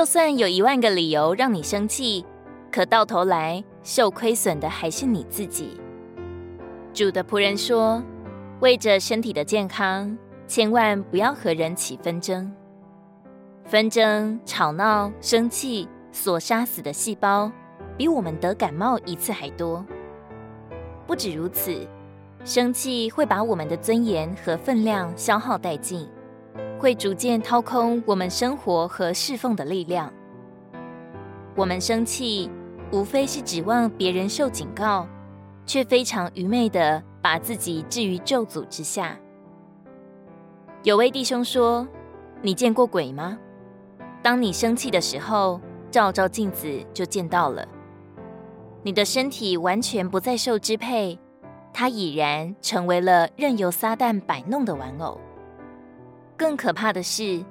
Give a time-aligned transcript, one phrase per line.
[0.00, 2.24] 就算有一万个理由让你生气，
[2.72, 5.78] 可到头来受亏损的还是你自己。
[6.94, 8.02] 主的仆人说
[8.60, 10.16] ：“为着身体的健康，
[10.46, 12.50] 千万不要和人起纷争。
[13.66, 17.52] 纷争、吵闹、生气所杀死的细胞，
[17.98, 19.84] 比我们得感冒一次还多。
[21.06, 21.86] 不止如此，
[22.42, 26.08] 生气会把我们的尊严和分量消耗殆尽，
[26.80, 30.12] 会逐渐掏空我们生活和侍奉的力量。
[31.54, 32.50] 我们生气，
[32.90, 35.06] 无非是指望别人受警告。”
[35.66, 39.16] 却非常愚昧地把自己置于咒诅之下。
[40.82, 41.86] 有位弟兄说
[42.42, 43.38] ：“你见过鬼吗？
[44.20, 47.64] 当你生气的时候，照照镜子就见到了。
[48.82, 51.16] 你的身体完全不再受支配，
[51.72, 55.20] 它已然成为了任由撒旦摆弄的玩偶。
[56.40, 57.44] 更可怕的是，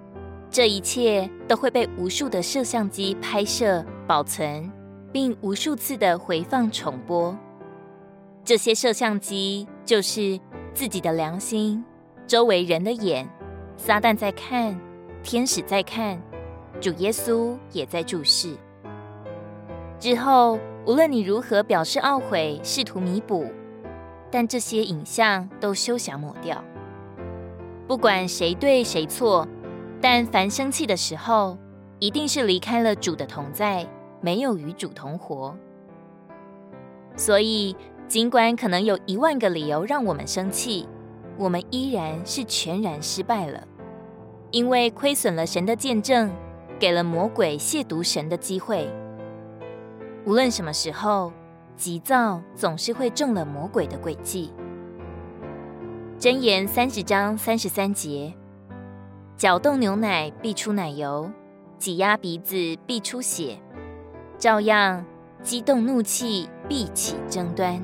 [0.49, 4.67] 这一切都会被无数的摄像机拍摄、保存，
[5.13, 7.37] 并无数次的回放重播。”
[8.43, 10.39] 这些摄像机就是
[10.73, 11.85] 自己的良心，
[12.25, 13.29] 周围人的眼，
[13.77, 14.75] 撒旦在看，
[15.21, 16.19] 天使在看，
[16.81, 18.55] 主耶稣也在注视。
[19.99, 23.45] 之后，无论你如何表示懊悔，试图弥补，
[24.31, 26.63] 但这些影像都休想抹掉。
[27.89, 29.47] 不管谁对谁错，
[29.99, 31.57] 但凡生气的时候，
[31.97, 33.89] 一定是离开了主的同在，
[34.21, 35.57] 没有与主同活。
[37.17, 37.75] 所以。
[38.07, 40.89] 尽管可能有一万个理由让我们生气，
[41.37, 43.67] 我们依然是全然失败了，
[44.49, 46.31] 因为亏损了神的见证，
[46.79, 48.91] 给了魔鬼亵渎神的机会。
[50.25, 51.31] 无论什么时候，
[51.75, 54.51] 急躁总是会中了魔鬼的诡计。
[56.20, 58.34] 箴言三十章三十三节：
[59.38, 61.31] 搅动牛奶必出奶油，
[61.78, 63.57] 挤压鼻子必出血，
[64.38, 65.06] 照样
[65.41, 67.81] 激动怒气必起争端。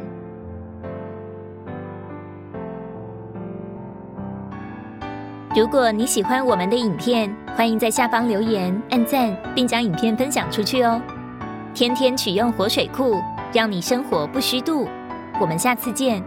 [5.56, 11.02] 如果你喜欢我们的影片，欢迎在下方留言、按赞，并将影片分享出去哦。
[11.74, 13.22] 天天取用活水库，
[13.54, 14.86] 让你生活不虚度。
[15.40, 16.22] 我们下次见。